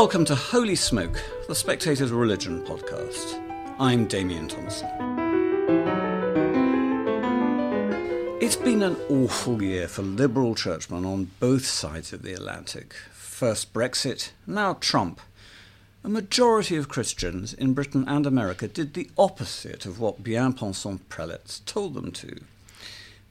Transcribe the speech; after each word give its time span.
welcome 0.00 0.24
to 0.24 0.34
Holy 0.34 0.74
Smoke, 0.74 1.22
the 1.46 1.54
Spectator's 1.54 2.10
Religion 2.10 2.64
podcast. 2.64 3.38
I'm 3.78 4.06
Damian 4.06 4.48
Thompson. 4.48 4.88
It's 8.40 8.56
been 8.56 8.80
an 8.80 8.96
awful 9.10 9.62
year 9.62 9.88
for 9.88 10.00
liberal 10.00 10.54
churchmen 10.54 11.04
on 11.04 11.32
both 11.38 11.66
sides 11.66 12.14
of 12.14 12.22
the 12.22 12.32
Atlantic. 12.32 12.94
First 13.12 13.74
Brexit, 13.74 14.30
now 14.46 14.72
Trump. 14.80 15.20
A 16.02 16.08
majority 16.08 16.76
of 16.76 16.88
Christians 16.88 17.52
in 17.52 17.74
Britain 17.74 18.06
and 18.08 18.24
America 18.24 18.68
did 18.68 18.94
the 18.94 19.10
opposite 19.18 19.84
of 19.84 20.00
what 20.00 20.24
bien 20.24 20.54
pensant 20.54 21.10
prelates 21.10 21.60
told 21.66 21.92
them 21.92 22.10
to. 22.12 22.40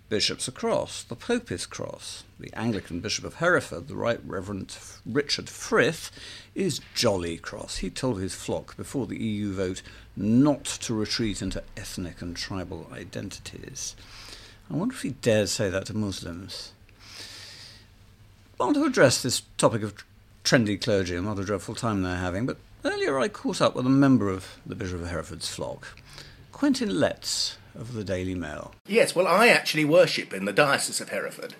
Bishops 0.09 0.49
are 0.49 0.53
cross, 0.53 1.03
the 1.03 1.15
Pope 1.15 1.51
is 1.51 1.67
cross. 1.67 2.23
The 2.39 2.51
Anglican 2.55 2.99
Bishop 2.99 3.25
of 3.25 3.35
Hereford, 3.35 3.87
the 3.87 3.95
Right 3.95 4.19
Reverend 4.25 4.75
Richard 5.05 5.47
Frith, 5.47 6.09
is 6.55 6.81
jolly 6.95 7.37
cross. 7.37 7.77
He 7.77 7.91
told 7.91 8.19
his 8.19 8.33
flock 8.33 8.75
before 8.75 9.05
the 9.05 9.21
EU 9.21 9.53
vote 9.53 9.83
not 10.17 10.65
to 10.65 10.95
retreat 10.95 11.43
into 11.43 11.61
ethnic 11.77 12.23
and 12.23 12.35
tribal 12.35 12.87
identities. 12.91 13.95
I 14.67 14.77
wonder 14.77 14.95
if 14.95 15.03
he 15.03 15.11
dares 15.11 15.51
say 15.51 15.69
that 15.69 15.85
to 15.85 15.93
Muslims. 15.95 16.71
I 18.59 18.63
want 18.63 18.77
to 18.77 18.85
address 18.85 19.21
this 19.21 19.43
topic 19.59 19.83
of 19.83 19.93
trendy 20.43 20.81
clergy 20.81 21.17
and 21.17 21.27
what 21.27 21.37
a 21.37 21.45
dreadful 21.45 21.75
time 21.75 22.01
they're 22.01 22.15
having, 22.15 22.47
but 22.47 22.57
earlier 22.83 23.19
I 23.19 23.27
caught 23.27 23.61
up 23.61 23.75
with 23.75 23.85
a 23.85 23.89
member 23.89 24.27
of 24.27 24.57
the 24.65 24.73
Bishop 24.73 25.01
of 25.01 25.09
Hereford's 25.09 25.49
flock, 25.49 25.99
Quentin 26.51 26.99
Letts 26.99 27.58
of 27.75 27.93
the 27.93 28.03
Daily 28.03 28.35
Mail. 28.35 28.73
Yes, 28.87 29.15
well, 29.15 29.27
I 29.27 29.47
actually 29.47 29.85
worship 29.85 30.33
in 30.33 30.45
the 30.45 30.53
Diocese 30.53 31.01
of 31.01 31.09
Hereford, 31.09 31.55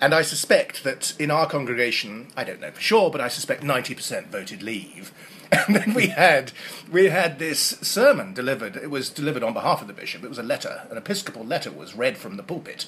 and 0.00 0.14
I 0.14 0.22
suspect 0.22 0.82
that 0.84 1.14
in 1.18 1.30
our 1.30 1.46
congregation, 1.46 2.28
I 2.36 2.44
don't 2.44 2.60
know 2.60 2.70
for 2.70 2.80
sure, 2.80 3.10
but 3.10 3.20
I 3.20 3.28
suspect 3.28 3.62
90% 3.62 4.28
voted 4.28 4.62
leave. 4.62 5.12
And 5.52 5.74
then 5.74 5.94
we 5.94 6.06
had 6.06 6.52
we 6.92 7.06
had 7.06 7.40
this 7.40 7.60
sermon 7.82 8.32
delivered. 8.34 8.76
It 8.76 8.88
was 8.88 9.10
delivered 9.10 9.42
on 9.42 9.52
behalf 9.52 9.82
of 9.82 9.88
the 9.88 9.92
bishop. 9.92 10.22
It 10.22 10.28
was 10.28 10.38
a 10.38 10.44
letter, 10.44 10.86
an 10.92 10.96
episcopal 10.96 11.44
letter 11.44 11.72
was 11.72 11.96
read 11.96 12.16
from 12.16 12.36
the 12.36 12.44
pulpit, 12.44 12.86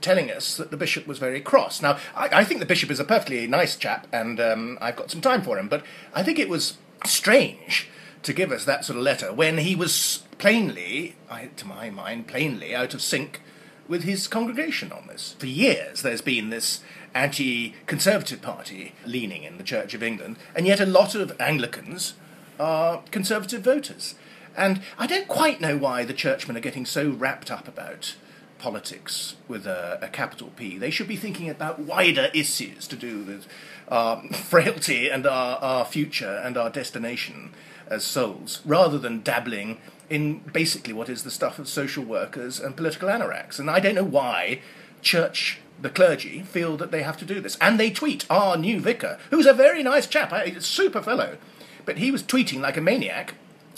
telling 0.00 0.30
us 0.30 0.56
that 0.56 0.70
the 0.70 0.78
bishop 0.78 1.06
was 1.06 1.18
very 1.18 1.42
cross. 1.42 1.82
Now, 1.82 1.98
I, 2.16 2.28
I 2.32 2.44
think 2.44 2.60
the 2.60 2.66
bishop 2.66 2.90
is 2.90 2.98
a 2.98 3.04
perfectly 3.04 3.46
nice 3.46 3.76
chap, 3.76 4.06
and 4.10 4.40
um, 4.40 4.78
I've 4.80 4.96
got 4.96 5.10
some 5.10 5.20
time 5.20 5.42
for 5.42 5.58
him. 5.58 5.68
But 5.68 5.84
I 6.14 6.22
think 6.22 6.38
it 6.38 6.48
was 6.48 6.78
strange 7.04 7.88
to 8.28 8.34
give 8.34 8.52
us 8.52 8.66
that 8.66 8.84
sort 8.84 8.98
of 8.98 9.02
letter 9.02 9.32
when 9.32 9.56
he 9.56 9.74
was 9.74 10.22
plainly, 10.36 11.16
to 11.56 11.66
my 11.66 11.88
mind, 11.88 12.28
plainly 12.28 12.74
out 12.74 12.92
of 12.92 13.00
sync 13.00 13.40
with 13.88 14.04
his 14.04 14.28
congregation 14.28 14.92
on 14.92 15.06
this. 15.06 15.34
For 15.38 15.46
years, 15.46 16.02
there's 16.02 16.20
been 16.20 16.50
this 16.50 16.82
anti 17.14 17.74
conservative 17.86 18.42
party 18.42 18.92
leaning 19.06 19.44
in 19.44 19.56
the 19.56 19.64
Church 19.64 19.94
of 19.94 20.02
England, 20.02 20.36
and 20.54 20.66
yet 20.66 20.78
a 20.78 20.84
lot 20.84 21.14
of 21.14 21.34
Anglicans 21.40 22.12
are 22.60 23.02
conservative 23.10 23.62
voters. 23.62 24.14
And 24.54 24.82
I 24.98 25.06
don't 25.06 25.26
quite 25.26 25.62
know 25.62 25.78
why 25.78 26.04
the 26.04 26.12
churchmen 26.12 26.56
are 26.58 26.60
getting 26.60 26.84
so 26.84 27.08
wrapped 27.08 27.50
up 27.50 27.66
about 27.66 28.14
politics 28.58 29.36
with 29.46 29.66
a, 29.66 29.98
a 30.02 30.08
capital 30.08 30.50
P. 30.54 30.76
They 30.76 30.90
should 30.90 31.08
be 31.08 31.16
thinking 31.16 31.48
about 31.48 31.78
wider 31.78 32.28
issues 32.34 32.86
to 32.88 32.96
do 32.96 33.22
with 33.22 33.46
our 33.88 34.22
frailty 34.32 35.08
and 35.08 35.26
our, 35.26 35.56
our 35.58 35.84
future 35.86 36.42
and 36.44 36.58
our 36.58 36.68
destination 36.68 37.54
as 37.90 38.04
souls, 38.04 38.60
rather 38.64 38.98
than 38.98 39.22
dabbling 39.22 39.78
in 40.10 40.38
basically 40.52 40.92
what 40.92 41.08
is 41.08 41.22
the 41.22 41.30
stuff 41.30 41.58
of 41.58 41.68
social 41.68 42.04
workers 42.04 42.60
and 42.60 42.76
political 42.76 43.08
anoraks. 43.08 43.58
And 43.58 43.70
I 43.70 43.80
don't 43.80 43.94
know 43.94 44.04
why 44.04 44.60
church, 45.02 45.60
the 45.80 45.90
clergy, 45.90 46.42
feel 46.42 46.76
that 46.78 46.90
they 46.90 47.02
have 47.02 47.16
to 47.18 47.24
do 47.24 47.40
this. 47.40 47.56
And 47.60 47.78
they 47.78 47.90
tweet 47.90 48.24
our 48.30 48.56
new 48.56 48.80
vicar, 48.80 49.18
who's 49.30 49.46
a 49.46 49.52
very 49.52 49.82
nice 49.82 50.06
chap, 50.06 50.32
a 50.32 50.60
super 50.60 51.02
fellow, 51.02 51.36
but 51.84 51.98
he 51.98 52.10
was 52.10 52.22
tweeting 52.22 52.60
like 52.60 52.76
a 52.76 52.82
maniac 52.82 53.34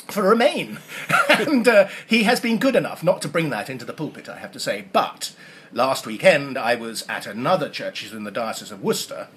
for 0.08 0.22
Remain. 0.22 0.78
and 1.28 1.66
uh, 1.66 1.88
he 2.06 2.24
has 2.24 2.40
been 2.40 2.58
good 2.58 2.76
enough 2.76 3.02
not 3.02 3.22
to 3.22 3.28
bring 3.28 3.50
that 3.50 3.70
into 3.70 3.84
the 3.84 3.92
pulpit, 3.92 4.28
I 4.28 4.38
have 4.38 4.52
to 4.52 4.60
say. 4.60 4.84
But 4.92 5.34
last 5.72 6.06
weekend 6.06 6.58
I 6.58 6.74
was 6.74 7.04
at 7.08 7.26
another 7.26 7.68
church 7.68 8.10
in 8.12 8.24
the 8.24 8.30
Diocese 8.30 8.70
of 8.72 8.82
Worcester, 8.82 9.28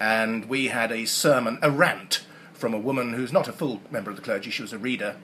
and 0.00 0.46
we 0.46 0.68
had 0.68 0.90
a 0.90 1.04
sermon, 1.04 1.58
a 1.62 1.70
rant, 1.70 2.24
from 2.54 2.72
a 2.72 2.78
woman 2.78 3.12
who's 3.12 3.32
not 3.32 3.48
a 3.48 3.52
full 3.52 3.82
member 3.90 4.10
of 4.10 4.16
the 4.16 4.22
clergy, 4.22 4.50
she 4.50 4.62
was 4.62 4.72
a 4.72 4.78
reader, 4.78 5.16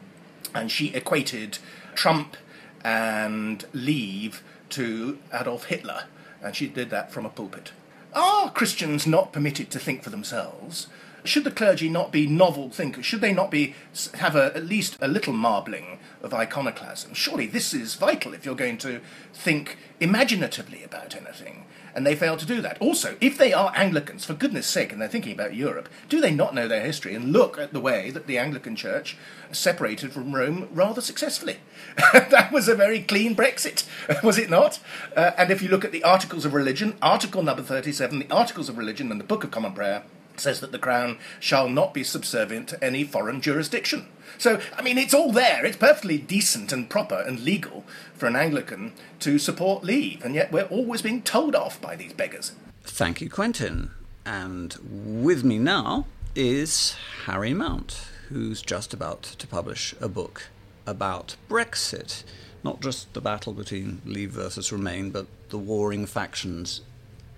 and 0.55 0.71
she 0.71 0.95
equated 0.95 1.59
Trump 1.95 2.37
and 2.85 3.65
leave 3.73 4.43
to 4.71 5.19
Adolf 5.33 5.65
Hitler, 5.65 6.05
and 6.43 6.55
she 6.55 6.67
did 6.67 6.91
that 6.91 7.13
from 7.13 7.25
a 7.25 7.31
pulpit. 7.31 7.73
Are 8.13 8.51
Christians 8.51 9.07
not 9.07 9.33
permitted 9.33 9.71
to 9.71 9.79
think 9.79 10.03
for 10.03 10.11
themselves? 10.11 10.89
Should 11.25 11.45
the 11.45 11.51
clergy 11.51 11.89
not 11.89 12.13
be 12.13 12.27
novel 12.27 12.71
thinkers? 12.71 13.07
Should 13.07 13.21
they 13.21 13.33
not 13.33 13.51
be 13.51 13.75
have 14.15 14.37
a, 14.37 14.55
at 14.57 14.65
least 14.67 14.97
a 15.01 15.09
little 15.09 15.33
marbling 15.33 15.99
of 16.23 16.35
iconoclasm? 16.35 17.15
Surely 17.15 17.47
this 17.47 17.75
is 17.75 17.95
vital 17.95 18.35
if 18.35 18.45
you're 18.45 18.55
going 18.55 18.79
to 18.79 19.01
think 19.33 19.79
imaginatively 20.01 20.83
about 20.83 21.15
anything 21.15 21.67
and 21.95 22.07
they 22.07 22.15
fail 22.15 22.37
to 22.37 22.47
do 22.47 22.61
that. 22.61 22.79
Also, 22.81 23.17
if 23.21 23.37
they 23.37 23.53
are 23.53 23.73
Anglicans, 23.75 24.25
for 24.25 24.35
goodness 24.35 24.67
sake, 24.67 24.93
and 24.93 25.01
they're 25.01 25.09
thinking 25.09 25.33
about 25.33 25.55
Europe, 25.55 25.89
do 26.09 26.21
they 26.21 26.31
not 26.31 26.55
know 26.55 26.69
their 26.69 26.85
history 26.85 27.15
and 27.15 27.33
look 27.33 27.59
at 27.59 27.73
the 27.73 27.81
way 27.81 28.11
that 28.11 28.27
the 28.27 28.39
Anglican 28.39 28.77
Church 28.77 29.17
separated 29.53 30.13
from 30.13 30.35
Rome 30.35 30.69
rather 30.73 31.01
successfully? 31.01 31.59
that 32.13 32.53
was 32.53 32.69
a 32.69 32.75
very 32.75 33.03
clean 33.03 33.35
Brexit, 33.35 33.85
was 34.23 34.39
it 34.39 34.51
not? 34.51 34.79
Uh, 35.17 35.33
and 35.37 35.51
if 35.51 35.63
you 35.63 35.69
look 35.69 35.85
at 35.85 35.93
the 35.93 36.05
Articles 36.05 36.45
of 36.45 36.55
Religion, 36.55 36.97
Article 37.03 37.43
number 37.43 37.63
37, 37.63 38.19
the 38.21 38.31
Articles 38.31 38.69
of 38.69 38.79
Religion 38.79 39.11
and 39.11 39.21
the 39.21 39.25
Book 39.25 39.45
of 39.45 39.51
Common 39.51 39.73
Prayer, 39.73 40.03
says 40.37 40.61
that 40.61 40.73
the 40.73 40.79
Crown 40.79 41.19
shall 41.39 41.69
not 41.69 41.95
be 41.95 42.05
subservient 42.05 42.69
to 42.69 42.85
any 42.85 43.05
foreign 43.05 43.41
jurisdiction. 43.41 44.07
So, 44.39 44.61
I 44.77 44.83
mean, 44.83 44.97
it's 44.97 45.15
all 45.15 45.33
there. 45.33 45.67
It's 45.67 45.77
perfectly 45.77 46.19
decent 46.19 46.73
and 46.73 46.89
proper 46.89 47.21
and 47.21 47.41
legal 47.41 47.85
for 48.15 48.27
an 48.27 48.37
Anglican 48.37 48.93
to 49.21 49.39
support 49.39 49.85
leave, 49.85 50.25
and 50.25 50.35
yet 50.35 50.51
we're 50.51 50.65
always 50.65 51.03
being 51.03 51.23
told 51.23 51.55
off 51.55 51.81
by 51.81 51.97
these 51.97 52.13
beggars. 52.13 52.53
Thank 52.85 53.21
you, 53.21 53.29
Quentin. 53.29 53.91
And 54.25 54.77
with 55.23 55.45
me 55.45 55.59
now 55.59 56.07
is 56.35 56.97
Harry 57.27 57.53
Mount, 57.53 58.07
who's 58.29 58.63
just 58.63 58.95
about 58.95 59.23
to 59.23 59.47
publish 59.47 59.95
a 60.01 60.09
book 60.09 60.49
about 60.87 61.37
Brexit. 61.49 62.25
Not 62.63 62.81
just 62.81 63.13
the 63.15 63.21
battle 63.21 63.53
between 63.53 64.03
Leave 64.05 64.31
versus 64.31 64.73
Remain, 64.73 65.11
but 65.11 65.27
the 65.49 65.59
warring 65.59 66.07
factions 66.07 66.83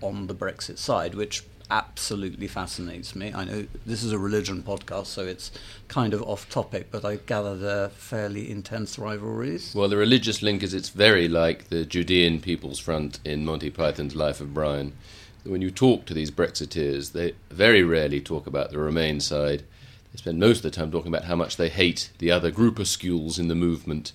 on 0.01 0.27
the 0.27 0.35
Brexit 0.35 0.77
side, 0.77 1.15
which 1.15 1.43
absolutely 1.73 2.47
fascinates 2.47 3.15
me. 3.15 3.33
I 3.33 3.45
know 3.45 3.65
this 3.83 4.03
is 4.03 4.11
a 4.11 4.19
religion 4.19 4.61
podcast, 4.61 5.07
so 5.07 5.25
it's 5.25 5.51
kind 5.87 6.13
of 6.13 6.21
off 6.21 6.47
topic, 6.47 6.91
but 6.91 7.03
I 7.03 7.15
gather 7.15 7.57
they're 7.57 7.89
fairly 7.89 8.51
intense 8.51 8.99
rivalries. 8.99 9.73
Well, 9.73 9.89
the 9.89 9.97
religious 9.97 10.43
link 10.43 10.61
is 10.61 10.75
it's 10.75 10.89
very 10.89 11.27
like 11.27 11.69
the 11.69 11.83
Judean 11.83 12.39
People's 12.41 12.77
Front 12.77 13.19
in 13.25 13.43
Monty 13.43 13.71
Python's 13.71 14.15
Life 14.15 14.39
of 14.39 14.53
Brian. 14.53 14.93
When 15.45 15.63
you 15.63 15.71
talk 15.71 16.05
to 16.05 16.13
these 16.13 16.29
Brexiteers, 16.29 17.11
they 17.11 17.33
very 17.49 17.81
rarely 17.81 18.21
talk 18.21 18.45
about 18.45 18.69
the 18.69 18.77
Remain 18.77 19.19
side. 19.19 19.63
They 20.11 20.17
spend 20.17 20.39
most 20.39 20.57
of 20.57 20.63
the 20.63 20.71
time 20.71 20.91
talking 20.91 21.11
about 21.11 21.25
how 21.25 21.35
much 21.35 21.57
they 21.57 21.69
hate 21.69 22.11
the 22.19 22.29
other 22.29 22.51
groupuscules 22.51 23.39
in 23.39 23.47
the 23.47 23.55
movement 23.55 24.13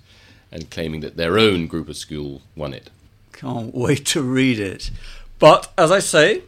and 0.53 0.71
claiming 0.71 1.01
that 1.01 1.17
their 1.17 1.41
own 1.41 1.69
groupuscule 1.69 2.41
won 2.55 2.73
it. 2.73 2.89
Can't 3.33 3.75
wait 3.75 4.07
to 4.07 4.23
read 4.23 4.61
it. 4.61 4.93
But 5.41 5.73
as 5.77 5.91
I 5.91 5.99
say, 5.99 6.43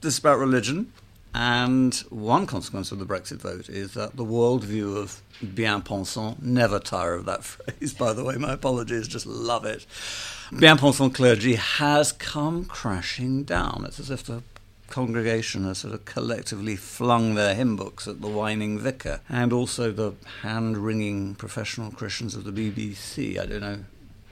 this 0.00 0.14
is 0.14 0.20
about 0.20 0.38
religion, 0.38 0.92
and 1.34 1.94
one 2.10 2.46
consequence 2.46 2.90
of 2.90 2.98
the 2.98 3.06
Brexit 3.06 3.38
vote 3.38 3.68
is 3.68 3.94
that 3.94 4.16
the 4.16 4.24
worldview 4.24 4.96
of 4.96 5.22
bien 5.54 5.82
pensant, 5.82 6.42
never 6.42 6.78
tire 6.78 7.14
of 7.14 7.26
that 7.26 7.44
phrase, 7.44 7.94
by 7.94 8.12
the 8.12 8.24
way, 8.24 8.36
my 8.36 8.52
apologies, 8.52 9.08
just 9.08 9.26
love 9.26 9.64
it. 9.64 9.86
Bien 10.56 10.78
pensant 10.78 11.14
clergy 11.14 11.56
has 11.56 12.12
come 12.12 12.64
crashing 12.64 13.44
down. 13.44 13.84
It's 13.86 14.00
as 14.00 14.10
if 14.10 14.24
the 14.24 14.42
congregation 14.88 15.64
has 15.64 15.78
sort 15.78 15.92
of 15.92 16.06
collectively 16.06 16.74
flung 16.74 17.34
their 17.34 17.54
hymn 17.54 17.76
books 17.76 18.08
at 18.08 18.22
the 18.22 18.28
whining 18.28 18.78
vicar, 18.78 19.20
and 19.28 19.52
also 19.52 19.92
the 19.92 20.14
hand 20.42 20.78
wringing 20.78 21.34
professional 21.34 21.90
Christians 21.90 22.34
of 22.34 22.44
the 22.44 22.52
BBC. 22.52 23.38
I 23.38 23.46
don't 23.46 23.60
know 23.60 23.84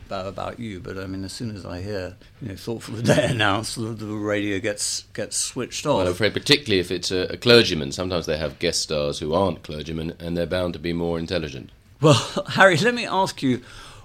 about, 0.06 0.26
about 0.26 0.60
you, 0.60 0.80
but 0.80 0.98
I 0.98 1.06
mean, 1.06 1.24
as 1.24 1.32
soon 1.32 1.54
as 1.54 1.66
I 1.66 1.82
hear, 1.82 2.16
you 2.40 2.48
know, 2.48 2.56
Thought 2.56 2.84
for 2.84 2.92
the 2.92 3.02
Day 3.02 3.26
announced, 3.30 3.76
the, 3.76 3.82
the 3.82 4.06
radio 4.06 4.58
gets 4.58 5.02
gets 5.14 5.36
switched 5.36 5.84
off. 5.86 5.98
Well, 5.98 6.06
I'm 6.06 6.12
afraid, 6.12 6.32
particularly 6.32 6.80
if 6.80 6.90
it's 6.90 7.10
a, 7.10 7.32
a, 7.32 7.36
clergyman, 7.36 7.92
sometimes 7.92 8.26
they 8.26 8.38
have 8.38 8.58
guest 8.58 8.82
stars 8.82 9.18
who 9.18 9.34
aren't 9.34 9.62
clergymen, 9.62 10.14
and 10.18 10.36
they're 10.36 10.46
bound 10.46 10.72
to 10.74 10.78
be 10.78 10.92
more 10.92 11.18
intelligent. 11.18 11.70
Well, 12.00 12.14
Harry, 12.50 12.76
let 12.78 12.94
me 12.94 13.06
ask 13.06 13.42
you. 13.42 13.62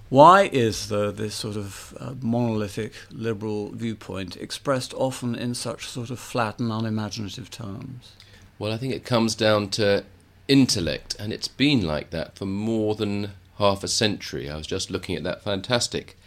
Why 0.09 0.49
is 0.51 0.89
there 0.89 1.09
this 1.09 1.33
sort 1.33 1.55
of 1.55 1.97
uh, 1.97 2.15
monolithic 2.19 2.91
liberal 3.11 3.71
viewpoint 3.71 4.35
expressed 4.35 4.93
often 4.95 5.35
in 5.35 5.55
such 5.55 5.87
sort 5.87 6.09
of 6.09 6.19
flat 6.19 6.59
and 6.59 6.69
unimaginative 6.69 7.49
terms? 7.49 8.11
Well, 8.59 8.73
I 8.73 8.77
think 8.77 8.93
it 8.93 9.05
comes 9.05 9.35
down 9.35 9.69
to 9.69 10.03
intellect, 10.49 11.15
and 11.17 11.31
it's 11.31 11.47
been 11.47 11.87
like 11.87 12.09
that 12.09 12.35
for 12.35 12.45
more 12.45 12.93
than 12.95 13.31
half 13.61 13.83
a 13.83 13.87
century. 13.87 14.49
I 14.49 14.57
was 14.57 14.67
just 14.67 14.91
looking 14.91 15.15
at 15.15 15.23
that 15.23 15.43
fantastic 15.43 16.17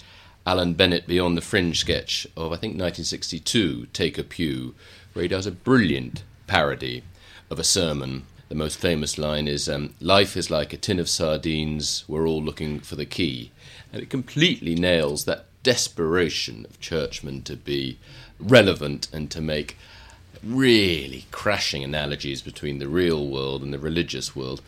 Alan 0.46 0.74
Bennett 0.74 1.06
Beyond 1.06 1.36
the 1.36 1.42
Fringe 1.42 1.78
sketch 1.78 2.26
of, 2.36 2.52
I 2.52 2.56
think, 2.56 2.72
1962, 2.72 3.86
Take 3.92 4.18
a 4.18 4.24
Pew, 4.24 4.74
where 5.12 5.22
he 5.22 5.28
does 5.28 5.46
a 5.46 5.52
brilliant 5.52 6.22
parody 6.46 7.02
of 7.50 7.58
a 7.58 7.64
sermon 7.64 8.24
the 8.48 8.54
most 8.54 8.78
famous 8.78 9.18
line 9.18 9.48
is 9.48 9.68
um, 9.68 9.94
Life 10.00 10.36
is 10.36 10.50
like 10.50 10.72
a 10.72 10.76
tin 10.76 11.00
of 11.00 11.08
sardines, 11.08 12.04
we're 12.06 12.28
all 12.28 12.42
looking 12.42 12.78
for 12.78 12.94
the 12.94 13.06
key. 13.06 13.50
And 13.92 14.02
it 14.02 14.10
completely 14.10 14.74
nails 14.74 15.24
that 15.24 15.46
desperation 15.62 16.66
of 16.66 16.78
churchmen 16.78 17.42
to 17.42 17.56
be 17.56 17.98
relevant 18.38 19.08
and 19.12 19.30
to 19.30 19.40
make 19.40 19.76
really 20.42 21.24
crashing 21.30 21.82
analogies 21.82 22.42
between 22.42 22.78
the 22.78 22.88
real 22.88 23.26
world 23.26 23.62
and 23.62 23.72
the 23.72 23.78
religious 23.78 24.36
world. 24.36 24.60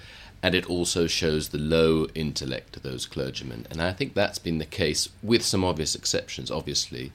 And 0.46 0.54
it 0.54 0.70
also 0.70 1.08
shows 1.08 1.48
the 1.48 1.58
low 1.58 2.06
intellect 2.14 2.76
of 2.76 2.84
those 2.84 3.04
clergymen. 3.04 3.66
And 3.68 3.82
I 3.82 3.92
think 3.92 4.14
that's 4.14 4.38
been 4.38 4.58
the 4.58 4.64
case, 4.64 5.08
with 5.20 5.42
some 5.42 5.64
obvious 5.64 5.96
exceptions, 5.96 6.52
obviously, 6.52 7.10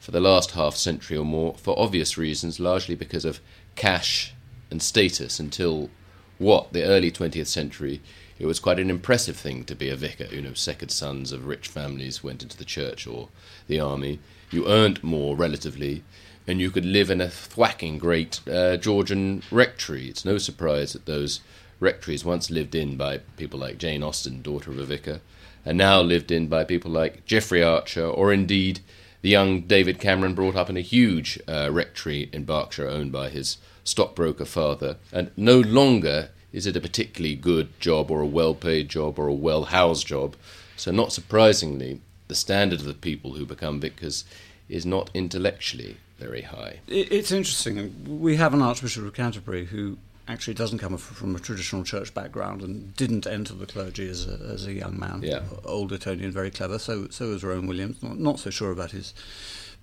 for 0.00 0.10
the 0.10 0.18
last 0.18 0.50
half 0.50 0.74
century 0.74 1.16
or 1.16 1.24
more, 1.24 1.54
for 1.54 1.78
obvious 1.78 2.18
reasons, 2.18 2.58
largely 2.58 2.96
because 2.96 3.24
of 3.24 3.38
cash 3.76 4.34
and 4.68 4.82
status 4.82 5.38
until 5.38 5.90
what, 6.38 6.72
the 6.72 6.82
early 6.82 7.12
20th 7.12 7.46
century, 7.46 8.00
it 8.40 8.46
was 8.46 8.58
quite 8.58 8.80
an 8.80 8.90
impressive 8.90 9.36
thing 9.36 9.62
to 9.66 9.76
be 9.76 9.88
a 9.88 9.94
vicar. 9.94 10.24
You 10.24 10.42
know, 10.42 10.54
second 10.54 10.88
sons 10.88 11.30
of 11.30 11.46
rich 11.46 11.68
families 11.68 12.24
went 12.24 12.42
into 12.42 12.56
the 12.56 12.64
church 12.64 13.06
or 13.06 13.28
the 13.68 13.78
army. 13.78 14.18
You 14.50 14.66
earned 14.66 15.04
more 15.04 15.36
relatively, 15.36 16.02
and 16.48 16.60
you 16.60 16.72
could 16.72 16.84
live 16.84 17.10
in 17.10 17.20
a 17.20 17.28
thwacking 17.28 17.98
great 17.98 18.40
uh, 18.48 18.76
Georgian 18.76 19.44
rectory. 19.52 20.08
It's 20.08 20.24
no 20.24 20.36
surprise 20.36 20.94
that 20.94 21.06
those 21.06 21.42
rectories 21.82 22.24
once 22.24 22.50
lived 22.50 22.74
in 22.74 22.96
by 22.96 23.18
people 23.36 23.58
like 23.58 23.76
Jane 23.76 24.02
Austen, 24.02 24.40
daughter 24.40 24.70
of 24.70 24.78
a 24.78 24.84
vicar, 24.84 25.20
and 25.66 25.76
now 25.76 26.00
lived 26.00 26.30
in 26.30 26.46
by 26.46 26.64
people 26.64 26.90
like 26.90 27.26
Jeffrey 27.26 27.62
Archer, 27.62 28.06
or 28.06 28.32
indeed 28.32 28.80
the 29.20 29.28
young 29.28 29.62
David 29.62 30.00
Cameron 30.00 30.34
brought 30.34 30.56
up 30.56 30.70
in 30.70 30.76
a 30.76 30.80
huge 30.80 31.38
uh, 31.46 31.70
rectory 31.70 32.30
in 32.32 32.44
Berkshire 32.44 32.88
owned 32.88 33.12
by 33.12 33.28
his 33.28 33.58
stockbroker 33.84 34.44
father. 34.44 34.96
And 35.12 35.30
no 35.36 35.60
longer 35.60 36.30
is 36.52 36.66
it 36.66 36.76
a 36.76 36.80
particularly 36.80 37.34
good 37.34 37.78
job 37.80 38.10
or 38.10 38.20
a 38.20 38.26
well 38.26 38.54
paid 38.54 38.88
job 38.88 39.18
or 39.18 39.26
a 39.26 39.34
well 39.34 39.64
housed 39.64 40.06
job. 40.06 40.36
So, 40.76 40.90
not 40.90 41.12
surprisingly, 41.12 42.00
the 42.28 42.34
standard 42.34 42.80
of 42.80 42.86
the 42.86 42.94
people 42.94 43.34
who 43.34 43.46
become 43.46 43.80
vicars 43.80 44.24
is 44.68 44.86
not 44.86 45.10
intellectually 45.14 45.96
very 46.18 46.42
high. 46.42 46.80
It's 46.86 47.32
interesting. 47.32 48.20
We 48.20 48.36
have 48.36 48.54
an 48.54 48.62
Archbishop 48.62 49.04
of 49.04 49.14
Canterbury 49.14 49.66
who 49.66 49.98
actually 50.28 50.54
doesn't 50.54 50.78
come 50.78 50.96
from 50.96 51.34
a 51.34 51.38
traditional 51.38 51.84
church 51.84 52.14
background 52.14 52.62
and 52.62 52.94
didn't 52.96 53.26
enter 53.26 53.54
the 53.54 53.66
clergy 53.66 54.08
as 54.08 54.26
a, 54.26 54.34
as 54.52 54.66
a 54.66 54.72
young 54.72 54.98
man. 54.98 55.20
Yeah. 55.22 55.42
Old 55.64 55.92
Etonian, 55.92 56.30
very 56.30 56.50
clever. 56.50 56.78
So 56.78 57.08
so 57.10 57.28
was 57.28 57.42
Rowan 57.42 57.66
Williams. 57.66 58.02
Not, 58.02 58.18
not 58.18 58.38
so 58.38 58.50
sure 58.50 58.70
about 58.70 58.92
his 58.92 59.14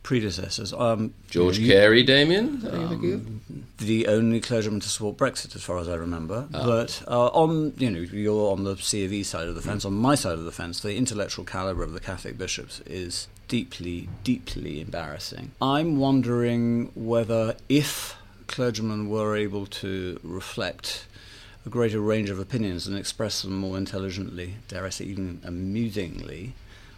predecessors. 0.02 0.74
Um, 0.74 1.14
George 1.30 1.60
you 1.60 1.68
Carey, 1.68 2.04
Damian, 2.04 2.66
um, 2.72 3.42
the 3.80 4.08
only 4.08 4.40
clergyman 4.40 4.80
to 4.80 4.90
support 4.90 5.18
Brexit, 5.18 5.56
as 5.56 5.64
far 5.64 5.78
as 5.78 5.90
I 5.90 5.96
remember. 5.96 6.48
Oh. 6.54 6.66
But 6.66 7.04
uh, 7.08 7.28
on 7.28 7.74
you 7.78 7.92
know 7.92 8.00
you're 8.00 8.52
on 8.52 8.64
the 8.64 8.78
C 8.78 9.06
of 9.06 9.12
E 9.12 9.24
side 9.24 9.48
of 9.48 9.56
the 9.56 9.62
fence. 9.62 9.84
Mm. 9.84 9.88
On 9.88 9.94
my 9.94 10.16
side 10.16 10.34
of 10.34 10.46
the 10.46 10.52
fence, 10.52 10.80
the 10.80 10.96
intellectual 10.96 11.46
caliber 11.46 11.84
of 11.84 11.94
the 11.94 12.00
Catholic 12.00 12.38
bishops 12.38 12.80
is 12.86 13.28
deeply, 13.48 14.08
deeply 14.24 14.80
embarrassing. 14.80 15.52
I'm 15.62 15.98
wondering 15.98 16.92
whether 16.96 17.56
if 17.68 18.16
clergymen 18.50 19.08
were 19.08 19.38
able 19.38 19.66
to 19.66 20.20
reflect 20.24 21.06
a 21.66 21.70
greater 21.70 22.02
range 22.02 22.30
of 22.30 22.40
opinions 22.40 22.88
and 22.88 22.98
express 22.98 23.42
them 23.42 23.56
more 23.56 23.78
intelligently, 23.78 24.56
dare 24.68 24.86
I 24.86 24.90
say, 24.90 25.06
even 25.06 25.40
amusingly, 25.46 26.54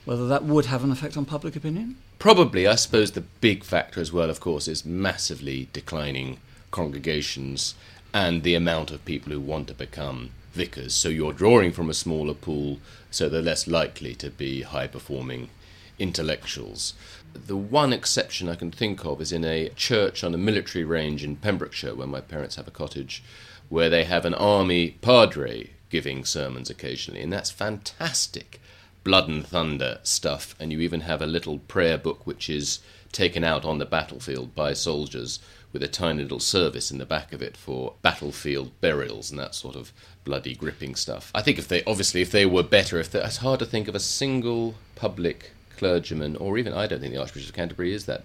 whether 0.05 0.27
that 0.27 0.43
would 0.43 0.65
have 0.65 0.83
an 0.83 0.91
effect 0.91 1.17
on 1.17 1.25
public 1.25 1.55
opinion? 1.55 1.97
Probably. 2.17 2.65
I 2.65 2.75
suppose 2.75 3.11
the 3.11 3.21
big 3.21 3.63
factor 3.63 3.99
as 3.99 4.13
well, 4.13 4.29
of 4.29 4.39
course, 4.39 4.67
is 4.67 4.85
massively 4.85 5.67
declining 5.73 6.37
congregations 6.71 7.75
and 8.13 8.43
the 8.43 8.55
amount 8.55 8.91
of 8.91 9.05
people 9.05 9.31
who 9.31 9.39
want 9.39 9.67
to 9.67 9.73
become 9.73 10.31
vicars. 10.53 10.93
So 10.93 11.09
you're 11.09 11.33
drawing 11.33 11.71
from 11.71 11.89
a 11.89 11.93
smaller 11.93 12.33
pool, 12.33 12.79
so 13.09 13.27
they're 13.27 13.41
less 13.41 13.67
likely 13.67 14.15
to 14.15 14.29
be 14.29 14.61
high 14.61 14.87
performing 14.87 15.49
intellectuals. 15.99 16.93
The 17.33 17.57
one 17.57 17.93
exception 17.93 18.49
I 18.49 18.55
can 18.55 18.71
think 18.71 19.05
of 19.05 19.21
is 19.21 19.31
in 19.31 19.45
a 19.45 19.69
church 19.69 20.23
on 20.23 20.33
a 20.33 20.37
military 20.37 20.83
range 20.83 21.23
in 21.23 21.37
Pembrokeshire, 21.37 21.95
where 21.95 22.07
my 22.07 22.21
parents 22.21 22.55
have 22.55 22.67
a 22.67 22.71
cottage, 22.71 23.23
where 23.69 23.89
they 23.89 24.03
have 24.03 24.25
an 24.25 24.33
army 24.33 24.91
padre 25.01 25.69
giving 25.89 26.25
sermons 26.25 26.69
occasionally, 26.69 27.21
and 27.21 27.31
that's 27.31 27.51
fantastic 27.51 28.59
blood 29.03 29.27
and 29.27 29.45
thunder 29.45 29.99
stuff, 30.03 30.55
and 30.59 30.71
you 30.71 30.79
even 30.79 31.01
have 31.01 31.21
a 31.21 31.27
little 31.27 31.59
prayer 31.59 31.97
book 31.97 32.25
which 32.25 32.49
is 32.49 32.79
taken 33.11 33.43
out 33.43 33.65
on 33.65 33.77
the 33.77 33.85
battlefield 33.85 34.55
by 34.55 34.73
soldiers 34.73 35.39
with 35.73 35.83
a 35.83 35.87
tiny 35.87 36.23
little 36.23 36.39
service 36.39 36.91
in 36.91 36.97
the 36.97 37.05
back 37.05 37.33
of 37.33 37.41
it 37.41 37.55
for 37.55 37.93
battlefield 38.01 38.71
burials 38.81 39.31
and 39.31 39.39
that 39.39 39.55
sort 39.55 39.75
of 39.75 39.91
bloody 40.23 40.53
gripping 40.53 40.95
stuff. 40.95 41.31
I 41.33 41.41
think 41.41 41.57
if 41.57 41.67
they 41.67 41.83
obviously 41.85 42.21
if 42.21 42.31
they 42.31 42.45
were 42.45 42.63
better, 42.63 42.99
if 42.99 43.13
it's 43.15 43.37
hard 43.37 43.59
to 43.59 43.65
think 43.65 43.87
of 43.87 43.95
a 43.95 43.99
single 43.99 44.75
public 44.95 45.51
clergyman, 45.81 46.35
or 46.35 46.59
even 46.59 46.73
I 46.73 46.85
don't 46.85 46.99
think 46.99 47.11
the 47.11 47.19
Archbishop 47.19 47.49
of 47.49 47.55
Canterbury 47.55 47.91
is 47.91 48.05
that 48.05 48.23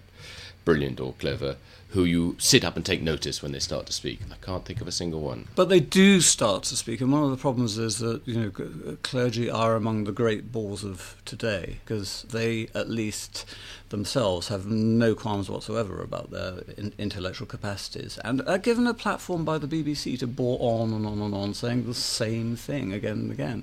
brilliant 0.66 1.00
or 1.00 1.14
clever 1.14 1.56
who 1.90 2.04
you 2.04 2.36
sit 2.38 2.66
up 2.66 2.76
and 2.76 2.84
take 2.84 3.00
notice 3.00 3.42
when 3.42 3.52
they 3.52 3.58
start 3.58 3.86
to 3.86 3.94
speak. 3.94 4.20
I 4.30 4.34
can't 4.44 4.66
think 4.66 4.82
of 4.82 4.88
a 4.88 4.92
single 4.92 5.22
one. 5.22 5.48
But 5.54 5.70
they 5.70 5.80
do 5.80 6.20
start 6.20 6.64
to 6.64 6.76
speak, 6.76 7.00
and 7.00 7.10
one 7.10 7.22
of 7.22 7.30
the 7.30 7.38
problems 7.38 7.78
is 7.78 7.96
that 8.00 8.20
you 8.26 8.38
know 8.38 8.96
clergy 9.02 9.48
are 9.48 9.74
among 9.74 10.04
the 10.04 10.12
great 10.12 10.52
bores 10.52 10.84
of 10.84 11.16
today 11.24 11.78
because 11.82 12.26
they 12.30 12.68
at 12.74 12.90
least 12.90 13.46
themselves 13.88 14.48
have 14.48 14.66
no 14.66 15.14
qualms 15.14 15.48
whatsoever 15.48 16.02
about 16.02 16.30
their 16.30 16.58
in- 16.76 16.92
intellectual 16.98 17.46
capacities 17.46 18.18
and 18.22 18.42
are 18.46 18.58
given 18.58 18.86
a 18.86 18.92
platform 18.92 19.46
by 19.46 19.56
the 19.56 19.68
BBC 19.68 20.18
to 20.18 20.26
bore 20.26 20.58
on 20.60 20.92
and 20.92 21.06
on 21.06 21.22
and 21.22 21.34
on 21.34 21.54
saying 21.54 21.86
the 21.86 21.94
same 21.94 22.54
thing 22.54 22.92
again 22.92 23.18
and 23.18 23.32
again. 23.32 23.62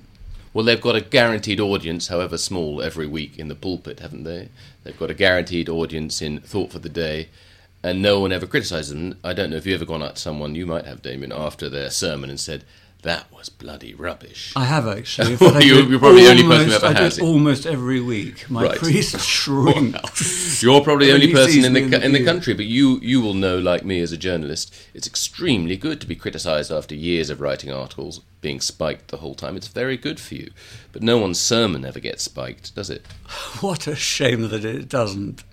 Well, 0.54 0.64
they've 0.64 0.80
got 0.80 0.94
a 0.94 1.00
guaranteed 1.00 1.58
audience, 1.58 2.06
however 2.06 2.38
small, 2.38 2.80
every 2.80 3.08
week 3.08 3.38
in 3.40 3.48
the 3.48 3.56
pulpit, 3.56 3.98
haven't 3.98 4.22
they? 4.22 4.50
They've 4.84 4.98
got 4.98 5.10
a 5.10 5.14
guaranteed 5.14 5.68
audience 5.68 6.22
in 6.22 6.38
Thought 6.38 6.70
for 6.70 6.78
the 6.78 6.88
Day, 6.88 7.28
and 7.82 8.00
no 8.00 8.20
one 8.20 8.30
ever 8.30 8.46
criticises 8.46 8.90
them. 8.90 9.18
I 9.24 9.32
don't 9.32 9.50
know 9.50 9.56
if 9.56 9.66
you've 9.66 9.82
ever 9.82 9.88
gone 9.88 10.02
up 10.02 10.14
to 10.14 10.20
someone, 10.20 10.54
you 10.54 10.64
might 10.64 10.84
have, 10.84 11.02
Damian, 11.02 11.32
after 11.32 11.68
their 11.68 11.90
sermon 11.90 12.30
and 12.30 12.38
said, 12.38 12.64
that 13.04 13.30
was 13.32 13.48
bloody 13.48 13.94
rubbish. 13.94 14.52
I 14.56 14.64
have 14.64 14.88
actually. 14.88 15.36
well, 15.36 15.62
you, 15.62 15.94
are 15.94 15.98
probably 15.98 16.22
the 16.22 16.30
only 16.30 16.42
person 16.42 16.68
who 16.68 16.74
ever 16.74 16.86
I 16.86 16.92
has 16.94 17.18
it. 17.18 17.22
Almost 17.22 17.66
every 17.66 18.00
week, 18.00 18.50
my 18.50 18.64
right. 18.64 18.78
priest 18.78 19.20
shrinks. 19.20 20.62
You're 20.62 20.82
probably 20.82 21.06
the 21.06 21.14
only 21.14 21.32
person 21.32 21.64
in 21.64 21.74
the 21.74 21.82
in 21.82 21.90
the, 21.90 22.04
in 22.04 22.12
the 22.12 22.24
country, 22.24 22.54
but 22.54 22.66
you 22.66 22.98
you 23.00 23.20
will 23.20 23.34
know, 23.34 23.58
like 23.58 23.84
me 23.84 24.00
as 24.00 24.10
a 24.10 24.16
journalist, 24.16 24.74
it's 24.94 25.06
extremely 25.06 25.76
good 25.76 26.00
to 26.00 26.06
be 26.06 26.16
criticised 26.16 26.72
after 26.72 26.94
years 26.94 27.30
of 27.30 27.40
writing 27.40 27.70
articles, 27.70 28.20
being 28.40 28.60
spiked 28.60 29.08
the 29.08 29.18
whole 29.18 29.34
time. 29.34 29.56
It's 29.56 29.68
very 29.68 29.96
good 29.96 30.18
for 30.18 30.34
you, 30.34 30.50
but 30.92 31.02
no 31.02 31.18
one's 31.18 31.38
sermon 31.38 31.84
ever 31.84 32.00
gets 32.00 32.22
spiked, 32.24 32.74
does 32.74 32.90
it? 32.90 33.06
what 33.60 33.86
a 33.86 33.94
shame 33.94 34.48
that 34.48 34.64
it 34.64 34.88
doesn't. 34.88 35.44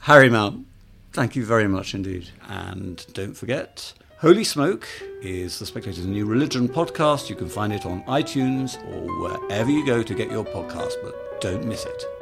Harry 0.00 0.28
Mount, 0.28 0.66
thank 1.12 1.34
you 1.34 1.44
very 1.44 1.66
much 1.66 1.94
indeed, 1.94 2.28
and 2.46 3.06
don't 3.14 3.36
forget 3.36 3.94
Holy 4.24 4.42
Smoke 4.42 4.88
is 5.20 5.58
the 5.58 5.66
Spectator's 5.66 6.06
new 6.06 6.24
religion 6.24 6.66
podcast. 6.66 7.28
You 7.28 7.36
can 7.36 7.46
find 7.46 7.74
it 7.74 7.84
on 7.84 8.02
iTunes 8.04 8.82
or 8.90 9.20
wherever 9.20 9.70
you 9.70 9.84
go 9.84 10.02
to 10.02 10.14
get 10.14 10.30
your 10.30 10.46
podcast, 10.46 10.94
but 11.02 11.42
don't 11.42 11.66
miss 11.66 11.84
it. 11.84 12.13